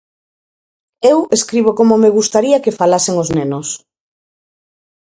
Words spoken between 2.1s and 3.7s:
gustaría que falasen os nenos.